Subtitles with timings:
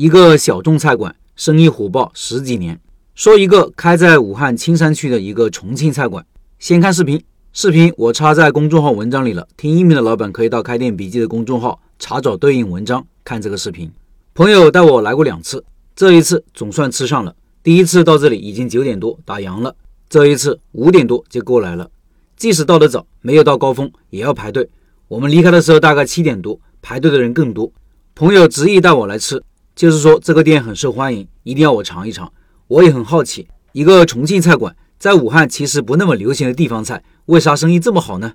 [0.00, 2.80] 一个小众菜馆生意火爆十几年。
[3.14, 6.24] 说一个开在武汉青山区的一个重庆菜馆。
[6.58, 9.46] 先看视频，视频我插在公众号文章里了。
[9.58, 13.92] 听音频的老板可以到开店笔记的公众号查找对应文章看这个视频。
[14.32, 15.62] 朋友带我来过两次，
[15.94, 17.36] 这一次总算吃上了。
[17.62, 19.76] 第一次到这里已经九点多打烊了，
[20.08, 21.90] 这一次五点多就过来了。
[22.38, 24.66] 即使到得早，没有到高峰也要排队。
[25.08, 27.70] 我们离开的时候大概七点多，排队的人更多。
[28.14, 29.42] 朋友执意带我来吃，
[29.80, 32.30] 就是说这个店很受欢迎，一定要我尝一尝。
[32.68, 38.34] 我也很好奇，一个重庆菜馆在武汉其实不那么流行的地方菜，为啥生意这么好呢？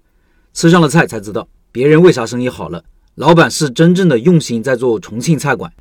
[0.55, 2.83] 吃上了菜才知道，别人为啥生意好了。
[3.13, 5.71] 老板是真正的用心在做重庆菜馆。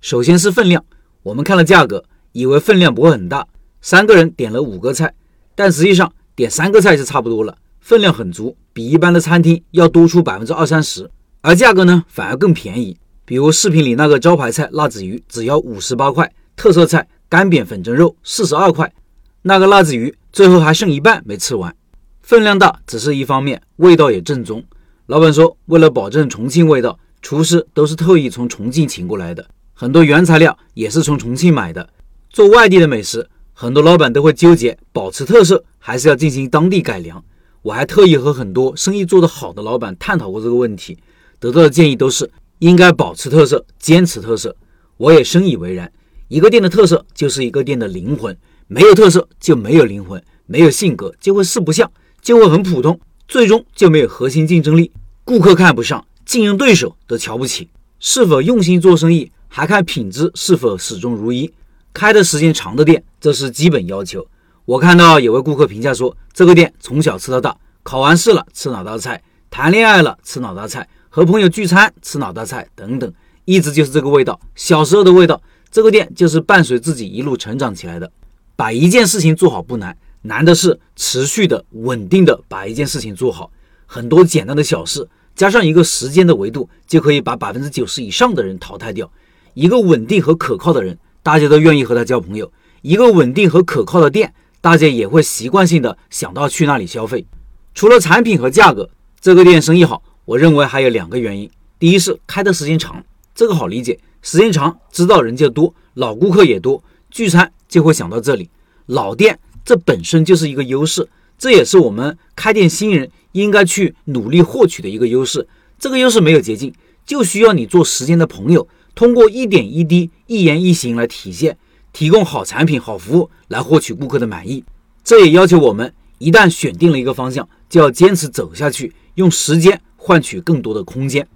[0.00, 0.84] 首先是分量，
[1.22, 3.46] 我们看了价格，以为分量不会很大，
[3.80, 5.14] 三个人点了五个菜，
[5.54, 11.08] 但实际上点三个菜就差不多了，分量很足，比一般的餐厅要多出百分之二三十，
[11.42, 12.96] 而价格呢反而更便宜。
[13.24, 17.08] 比如视频里那个招牌菜辣子鱼，只要五十八块，特色菜。
[17.28, 18.92] 干煸粉蒸肉四十二块，
[19.40, 21.74] 那个辣子鱼最后还剩一半没吃完，
[22.20, 24.62] 分量大只是一方面，味道也正宗。
[25.06, 31.88] 老板说，为了保证重庆味道，厨师都是特意从重庆请过来的，很多原材料也是从重庆买的。
[32.28, 37.24] 做外地的美食，很多老板都会纠结保持特色还是要进行当地改良。
[37.62, 40.98] 我还特意和很多生意做得好的老板探讨过这个问题，
[41.38, 42.30] 得到的建议都是
[42.62, 44.54] 应该保持特色，坚持特色。
[44.96, 45.90] 我也深以为然。
[46.28, 51.90] 一个店的特色就是一个店的灵魂，没有特色就没有灵魂，没有性格就会四不像，
[52.20, 54.92] 就会很普通，最终就没有核心竞争力，
[55.24, 57.68] 顾客看不上，竞争对手都瞧不起。
[57.98, 61.52] 是否用心做生意，还看品质是否始终如一。
[61.92, 64.24] 开的时间长的店，这是基本要求。
[64.66, 73.12] 我看到有位顾客评价说，这个店从小吃到大，考完试了吃哪道菜，谈恋爱了吃哪道菜，和朋友聚餐吃哪道菜等等，
[73.44, 75.38] 一直就是这个味道，小时候的味道。
[75.70, 78.10] 这个店就是伴随自己一路成长起来的。
[78.56, 83.50] 把一件事情做好不难，难的是持续的、稳定的把一件事情做好。
[83.84, 89.12] 很多简单的小事，加上一个时间的维度，就可以把百分之九十以上的人淘汰掉。
[89.52, 92.50] 一个稳定和可靠的人，大家都愿意和他交朋友。
[92.80, 97.26] 一个稳定和可靠的店，大家也会习惯性的想到去那里消费。
[97.74, 98.88] 除了产品和价格，
[99.20, 101.50] 这个店生意好，我认为还有两个原因。
[101.78, 103.98] 第一是开的时间长，这个好理解。
[104.22, 108.48] 时间长，知道人就多，老顾客也多，聚餐就会想到这里。
[108.86, 115.48] 老店这本身就是一个优势，这也是我们开店新人应该去努力获取的一个优势。
[115.78, 116.72] 这个优势没有捷径，
[117.04, 121.58] 就需要你做时间的朋友，通过一点一滴、一言一行来体现，
[121.92, 124.64] 提供好产品、好服务来获取顾客的满意。
[125.02, 131.28] 这也要求我们一旦选定了一个方向，就要坚持走下去，用时间换取更多的空间。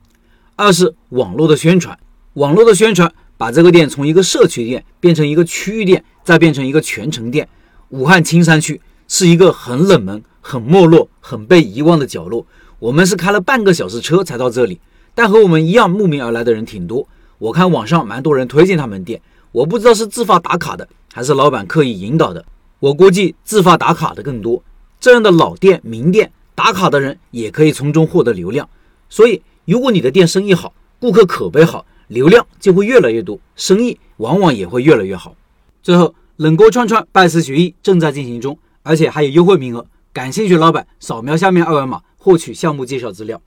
[0.57, 1.97] 二是网络的宣传。
[2.33, 7.49] 网络的宣传把这个店从一个社区店变成一个区域店，再变成一个全城店。
[7.91, 12.45] 武汉青山区是一个很冷门、很没落、很被遗忘的角落。
[12.81, 14.81] 我们是开了半个小时车才到这里，
[15.15, 17.07] 但和我们一样慕名而来的人挺多。
[17.39, 19.23] 我看网上蛮多人推荐他们店，
[19.53, 22.45] 我不知道是自发打卡的，还是老板刻意引导的。
[22.81, 24.61] 我估计自发打卡的更多。
[24.99, 28.69] 这样的老店、名店打卡的人也可以从中获得流量。
[29.09, 31.87] 所以，如果你的店生意好，顾客口碑好。
[32.09, 35.35] 流量就会越来越多，生意往往也会越来越好。
[35.83, 43.43] 最后，冷锅串串拜师学艺正在进行中，而且还有优惠名额，感兴趣老板扫描下面二维码获取项目介绍资料。